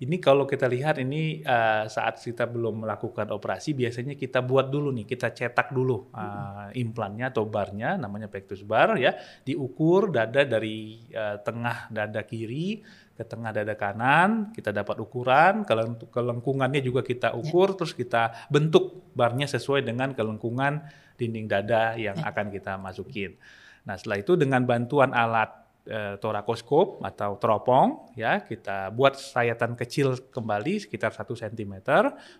Ini 0.00 0.16
kalau 0.16 0.48
kita 0.48 0.64
lihat 0.64 0.96
ini 0.96 1.44
uh, 1.44 1.84
saat 1.84 2.16
kita 2.16 2.48
belum 2.48 2.88
melakukan 2.88 3.28
operasi 3.36 3.76
biasanya 3.76 4.16
kita 4.16 4.40
buat 4.40 4.72
dulu 4.72 4.88
nih, 4.96 5.04
kita 5.04 5.28
cetak 5.28 5.76
dulu 5.76 6.08
uh, 6.16 6.72
implannya 6.72 7.28
atau 7.28 7.44
barnya, 7.44 8.00
namanya 8.00 8.32
pectus 8.32 8.64
bar 8.64 8.96
ya, 8.96 9.12
diukur 9.44 10.08
dada 10.08 10.48
dari 10.48 11.04
uh, 11.12 11.36
tengah 11.44 11.92
dada 11.92 12.24
kiri 12.24 12.80
ke 13.12 13.28
tengah 13.28 13.52
dada 13.52 13.76
kanan, 13.76 14.48
kita 14.56 14.72
dapat 14.72 14.96
ukuran, 15.04 15.68
kelengkungannya 16.08 16.80
juga 16.80 17.04
kita 17.04 17.36
ukur, 17.36 17.76
ya. 17.76 17.84
terus 17.84 17.92
kita 17.92 18.48
bentuk 18.48 19.12
barnya 19.12 19.44
sesuai 19.44 19.84
dengan 19.84 20.16
kelengkungan 20.16 20.80
dinding 21.20 21.44
dada 21.44 21.92
yang 22.00 22.16
ya. 22.16 22.32
akan 22.32 22.48
kita 22.48 22.80
masukin. 22.80 23.36
Nah 23.84 24.00
setelah 24.00 24.24
itu 24.24 24.32
dengan 24.40 24.64
bantuan 24.64 25.12
alat 25.12 25.52
e, 25.84 26.16
torakoskop 26.16 27.04
atau 27.04 27.36
teropong, 27.36 28.16
ya 28.16 28.40
kita 28.40 28.88
buat 28.92 29.16
sayatan 29.16 29.76
kecil 29.76 30.32
kembali 30.32 30.80
sekitar 30.88 31.12
satu 31.12 31.36
cm 31.36 31.84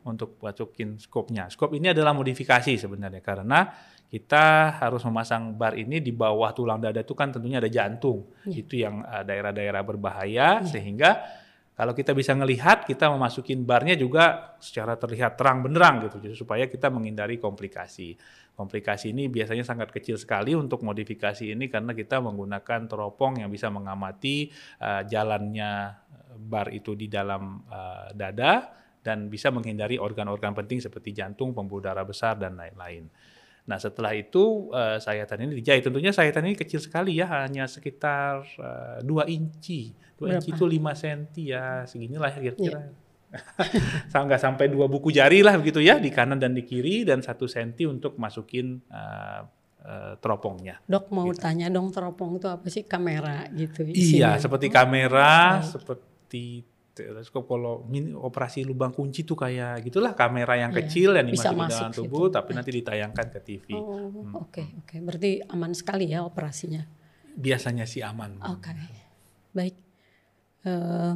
untuk 0.09 0.41
masukin 0.41 0.97
skopnya. 0.97 1.53
Skop 1.53 1.77
ini 1.77 1.93
adalah 1.93 2.17
modifikasi 2.17 2.81
sebenarnya 2.81 3.21
karena 3.21 3.69
kita 4.11 4.75
harus 4.83 5.07
memasang 5.07 5.55
bar 5.55 5.79
ini 5.79 6.03
di 6.03 6.11
bawah 6.11 6.51
tulang 6.51 6.83
dada 6.83 6.99
itu 6.99 7.15
kan 7.15 7.31
tentunya 7.31 7.63
ada 7.63 7.71
jantung. 7.71 8.27
Ya. 8.43 8.59
Itu 8.59 8.75
yang 8.75 9.07
eh, 9.07 9.23
daerah-daerah 9.23 9.83
berbahaya 9.87 10.61
ya. 10.61 10.67
sehingga 10.67 11.11
Kalau 11.81 11.97
kita 11.97 12.13
bisa 12.13 12.37
ngelihat, 12.37 12.85
kita 12.85 13.09
memasukin 13.09 13.65
barnya 13.65 13.97
juga 13.97 14.53
secara 14.61 15.01
terlihat 15.01 15.41
terang 15.41 15.65
benderang 15.65 16.05
gitu, 16.05 16.21
jadi 16.21 16.37
supaya 16.37 16.69
kita 16.69 16.93
menghindari 16.93 17.41
komplikasi. 17.41 18.21
Komplikasi 18.53 19.17
ini 19.17 19.33
biasanya 19.33 19.65
sangat 19.65 19.89
kecil 19.89 20.21
sekali 20.21 20.53
untuk 20.53 20.85
modifikasi 20.85 21.57
ini 21.57 21.73
karena 21.73 21.97
kita 21.97 22.21
menggunakan 22.21 22.85
teropong 22.85 23.41
yang 23.41 23.49
bisa 23.49 23.73
mengamati 23.73 24.53
uh, 24.85 25.09
jalannya 25.09 25.97
bar 26.37 26.69
itu 26.69 26.93
di 26.93 27.09
dalam 27.09 27.65
uh, 27.65 28.13
dada 28.13 28.77
dan 29.01 29.33
bisa 29.33 29.49
menghindari 29.49 29.97
organ-organ 29.97 30.53
penting 30.53 30.85
seperti 30.85 31.17
jantung, 31.17 31.57
pembuluh 31.57 31.81
darah 31.81 32.05
besar 32.05 32.37
dan 32.37 32.61
lain-lain. 32.61 33.09
Nah 33.71 33.79
setelah 33.79 34.11
itu 34.19 34.67
uh, 34.75 34.99
sayatan 34.99 35.47
ini 35.47 35.62
dijahit. 35.62 35.87
Tentunya 35.87 36.11
sayatan 36.11 36.50
ini 36.50 36.59
kecil 36.59 36.83
sekali 36.83 37.23
ya, 37.23 37.31
hanya 37.31 37.71
sekitar 37.71 38.43
uh, 38.59 38.99
2 38.99 39.31
inci. 39.31 39.95
2 40.19 40.27
Berapa? 40.27 40.43
inci 40.43 40.49
itu 40.50 40.65
5 40.67 40.99
senti 40.99 41.43
ya, 41.55 41.87
seginilah 41.87 42.35
kira-kira. 42.35 42.83
Ya. 44.11 44.27
nggak 44.27 44.43
sampai 44.43 44.67
dua 44.67 44.91
buku 44.91 45.15
jari 45.15 45.47
lah 45.47 45.55
begitu 45.55 45.79
ya 45.79 46.03
di 46.03 46.11
kanan 46.11 46.43
dan 46.43 46.50
di 46.50 46.67
kiri 46.67 47.07
dan 47.07 47.23
satu 47.23 47.47
senti 47.47 47.87
untuk 47.87 48.19
masukin 48.19 48.83
uh, 48.91 49.47
uh, 49.87 50.19
teropongnya. 50.19 50.83
Dok 50.83 51.15
mau 51.15 51.31
gitu. 51.31 51.39
tanya 51.39 51.71
dong 51.71 51.95
teropong 51.95 52.43
itu 52.43 52.50
apa 52.50 52.67
sih 52.67 52.83
kamera 52.83 53.47
gitu? 53.55 53.87
Isinya. 53.87 54.35
Iya 54.35 54.43
seperti 54.43 54.67
kamera, 54.67 55.62
oh, 55.62 55.79
seperti 55.79 56.67
teleskop 56.91 57.47
kalau 57.47 57.87
operasi 58.21 58.67
lubang 58.67 58.91
kunci 58.91 59.23
tuh 59.23 59.39
kayak 59.39 59.87
gitulah 59.87 60.13
kamera 60.13 60.59
yang 60.59 60.75
yeah. 60.75 60.79
kecil 60.83 61.11
yang 61.15 61.27
dimasukin 61.27 61.67
di 61.67 61.73
dalam 61.73 61.93
tubuh 61.95 62.27
situ. 62.29 62.35
tapi 62.35 62.51
nanti 62.53 62.71
ditayangkan 62.83 63.27
ke 63.31 63.41
TV. 63.41 63.67
Oh, 63.75 63.81
oke 63.81 63.95
hmm. 63.95 64.33
oke. 64.35 64.35
Okay, 64.51 64.67
okay. 64.85 64.99
Berarti 64.99 65.31
aman 65.49 65.73
sekali 65.73 66.11
ya 66.11 66.27
operasinya. 66.27 66.83
Biasanya 67.39 67.87
sih 67.87 68.03
aman. 68.03 68.43
Oke. 68.43 68.71
Okay. 68.75 68.91
Baik. 69.55 69.77
Uh, 70.61 71.15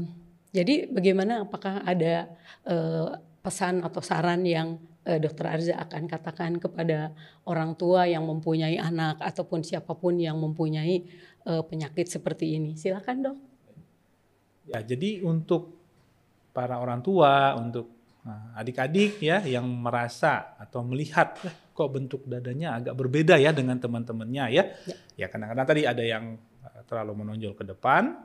jadi 0.55 0.89
bagaimana 0.89 1.45
apakah 1.45 1.83
ada 1.85 2.31
uh, 2.65 3.19
pesan 3.45 3.85
atau 3.85 4.01
saran 4.01 4.47
yang 4.47 4.81
uh, 5.05 5.19
Dokter 5.21 5.47
Arza 5.51 5.75
akan 5.77 6.09
katakan 6.09 6.57
kepada 6.57 7.13
orang 7.45 7.77
tua 7.77 8.09
yang 8.09 8.25
mempunyai 8.25 8.81
anak 8.81 9.21
ataupun 9.21 9.61
siapa 9.61 9.93
pun 9.99 10.17
yang 10.17 10.39
mempunyai 10.41 11.05
uh, 11.45 11.61
penyakit 11.67 12.09
seperti 12.09 12.57
ini? 12.57 12.79
Silakan, 12.79 13.17
Dok. 13.21 13.54
Ya, 14.65 14.81
jadi 14.81 15.21
untuk 15.21 15.77
para 16.57 16.81
orang 16.81 17.05
tua, 17.05 17.53
untuk 17.61 17.93
nah, 18.25 18.57
adik-adik 18.57 19.21
ya 19.21 19.45
yang 19.45 19.67
merasa 19.69 20.57
atau 20.57 20.81
melihat 20.87 21.37
eh, 21.45 21.53
kok 21.75 21.91
bentuk 21.93 22.23
dadanya 22.25 22.81
agak 22.81 22.95
berbeda 22.97 23.37
ya 23.37 23.53
dengan 23.53 23.77
teman-temannya 23.77 24.45
ya. 24.55 24.65
Ya, 24.89 24.97
ya 25.19 25.27
kadang-kadang 25.29 25.67
tadi 25.69 25.83
ada 25.85 26.01
yang 26.01 26.41
eh, 26.65 26.83
terlalu 26.89 27.13
menonjol 27.21 27.53
ke 27.53 27.65
depan, 27.67 28.17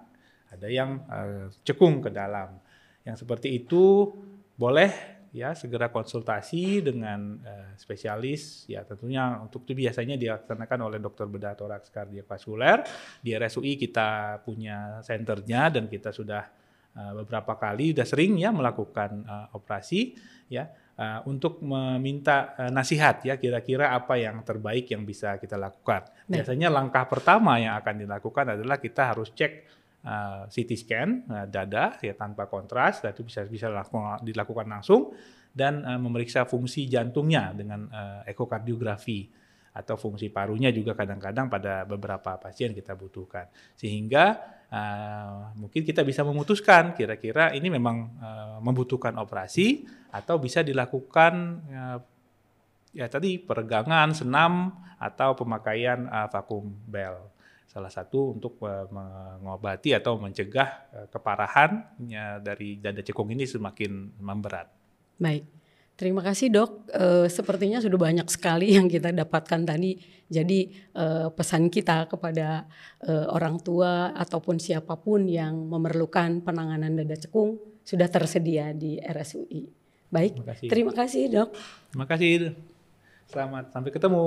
ada 0.50 0.68
yang 0.70 1.06
uh, 1.06 1.46
cekung 1.62 2.02
ke 2.02 2.10
dalam. 2.10 2.58
Yang 3.06 3.26
seperti 3.26 3.54
itu 3.54 4.10
boleh 4.58 5.19
ya 5.30 5.54
segera 5.54 5.94
konsultasi 5.94 6.82
dengan 6.82 7.38
uh, 7.42 7.72
spesialis. 7.78 8.66
Ya 8.66 8.82
tentunya 8.86 9.38
untuk 9.42 9.66
itu 9.70 9.86
biasanya 9.86 10.18
dilaksanakan 10.18 10.80
oleh 10.90 11.00
dokter 11.02 11.30
bedah 11.30 11.54
toraks 11.54 11.94
kardiovaskuler. 11.94 12.86
Di 13.22 13.38
RSUI 13.38 13.78
kita 13.78 14.42
punya 14.42 15.00
senternya 15.06 15.70
dan 15.70 15.86
kita 15.86 16.10
sudah 16.10 16.44
uh, 16.98 17.14
beberapa 17.24 17.58
kali 17.58 17.94
sudah 17.94 18.08
sering 18.08 18.42
ya 18.42 18.50
melakukan 18.50 19.26
uh, 19.26 19.48
operasi 19.58 20.18
ya. 20.50 20.68
Uh, 21.00 21.24
untuk 21.32 21.64
meminta 21.64 22.60
uh, 22.60 22.68
nasihat 22.76 23.24
ya 23.24 23.40
kira-kira 23.40 23.96
apa 23.96 24.20
yang 24.20 24.44
terbaik 24.44 24.92
yang 24.92 25.08
bisa 25.08 25.40
kita 25.40 25.56
lakukan. 25.56 26.12
Biasanya 26.28 26.68
langkah 26.68 27.08
pertama 27.08 27.56
yang 27.56 27.80
akan 27.80 28.04
dilakukan 28.04 28.60
adalah 28.60 28.84
kita 28.84 29.16
harus 29.16 29.32
cek 29.32 29.79
uh, 30.06 30.46
CT 30.48 30.72
scan 30.80 31.10
uh, 31.28 31.46
dada 31.50 31.98
ya 32.00 32.14
tanpa 32.16 32.48
kontras 32.48 33.04
dan 33.04 33.12
itu 33.12 33.24
bisa 33.26 33.44
bisa 33.48 33.68
dilakukan 34.24 34.68
langsung 34.68 35.12
dan 35.52 35.82
uh, 35.84 36.00
memeriksa 36.00 36.46
fungsi 36.46 36.86
jantungnya 36.88 37.52
dengan 37.56 37.90
ekokardiografi 38.28 39.50
atau 39.80 39.96
fungsi 39.96 40.34
parunya 40.34 40.74
juga 40.74 40.98
kadang-kadang 40.98 41.48
pada 41.48 41.86
beberapa 41.86 42.36
pasien 42.42 42.74
kita 42.74 42.98
butuhkan. 42.98 43.48
Sehingga 43.78 44.36
uh, 44.68 45.56
mungkin 45.56 45.86
kita 45.86 46.02
bisa 46.02 46.26
memutuskan 46.26 46.98
kira-kira 46.98 47.54
ini 47.54 47.70
memang 47.70 47.98
uh, 48.20 48.58
membutuhkan 48.60 49.16
operasi 49.22 49.86
atau 50.12 50.42
bisa 50.42 50.66
dilakukan 50.66 51.34
uh, 51.70 52.00
ya 52.92 53.06
tadi 53.06 53.38
peregangan 53.38 54.12
senam 54.18 54.74
atau 54.98 55.38
pemakaian 55.38 56.10
uh, 56.10 56.28
vakum 56.28 56.74
bel 56.90 57.30
salah 57.70 57.94
satu 57.94 58.34
untuk 58.34 58.58
uh, 58.66 58.90
mengobati 58.90 59.94
atau 59.94 60.18
mencegah 60.18 60.70
uh, 60.90 61.08
keparahan 61.14 61.86
ya, 62.10 62.42
dari 62.42 62.82
dada 62.82 63.06
cekung 63.06 63.30
ini 63.30 63.46
semakin 63.46 64.18
memberat. 64.18 64.80
Baik, 65.20 65.44
terima 66.00 66.24
kasih 66.24 66.48
dok. 66.48 66.88
E, 66.88 67.28
sepertinya 67.28 67.84
sudah 67.84 68.00
banyak 68.00 68.28
sekali 68.32 68.72
yang 68.80 68.88
kita 68.88 69.12
dapatkan 69.12 69.68
tadi. 69.68 70.00
Jadi 70.32 70.72
e, 70.96 71.06
pesan 71.36 71.68
kita 71.68 72.08
kepada 72.08 72.64
e, 73.04 73.12
orang 73.28 73.60
tua 73.60 74.16
ataupun 74.16 74.64
siapa 74.64 74.96
pun 74.96 75.28
yang 75.28 75.68
memerlukan 75.68 76.40
penanganan 76.40 76.96
dada 76.96 77.20
cekung 77.20 77.60
sudah 77.84 78.08
tersedia 78.08 78.72
di 78.72 78.96
RSUI. 79.04 79.68
Baik, 80.10 80.40
terima 80.40 80.48
kasih, 80.56 80.68
terima 80.72 80.94
kasih 80.96 81.24
dok. 81.28 81.50
Terima 81.92 82.06
kasih. 82.08 82.32
Selamat 83.30 83.70
sampai 83.70 83.92
ketemu. 83.94 84.26